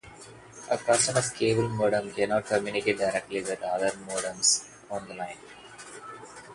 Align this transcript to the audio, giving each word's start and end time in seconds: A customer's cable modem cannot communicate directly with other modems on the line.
A 0.71 0.79
customer's 0.79 1.29
cable 1.29 1.69
modem 1.69 2.11
cannot 2.11 2.47
communicate 2.47 2.97
directly 2.97 3.39
with 3.41 3.61
other 3.61 3.91
modems 3.91 4.67
on 4.89 5.07
the 5.07 5.13
line. 5.13 5.37